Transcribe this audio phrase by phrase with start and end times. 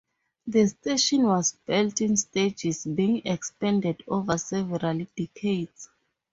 [0.47, 5.89] The station was built in stages, being expanded over several decades.